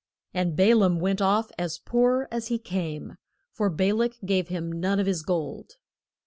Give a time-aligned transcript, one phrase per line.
[0.33, 3.17] And Ba laam went off as poor as he came,
[3.51, 5.73] for Ba lak gave him none of his gold.